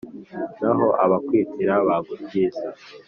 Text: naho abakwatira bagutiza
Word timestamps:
naho 0.59 0.87
abakwatira 1.03 1.73
bagutiza 1.87 2.67